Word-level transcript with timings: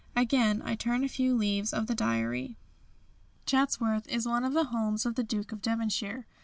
Again 0.15 0.63
I 0.65 0.73
turn 0.73 1.03
a 1.03 1.07
few 1.07 1.35
leaves 1.37 1.73
of 1.73 1.85
the 1.85 1.93
diary: 1.93 2.57
"Chatsworth 3.45 4.07
is 4.07 4.27
one 4.27 4.43
of 4.43 4.53
the 4.53 4.63
homes 4.73 5.05
of 5.05 5.13
the 5.13 5.23
Duke 5.23 5.51
of 5.51 5.61
Devonshire. 5.61 6.25